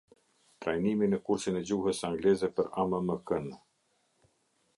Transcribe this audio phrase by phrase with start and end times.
[0.63, 3.63] Trajnimi në kursin e gjuhës angleze per ammk-ne